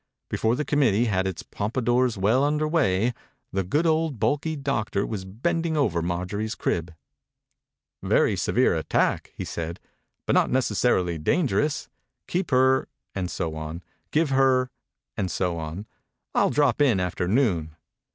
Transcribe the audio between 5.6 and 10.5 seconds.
ing over Marjorie's crib. "Very severe attack," he said, «but not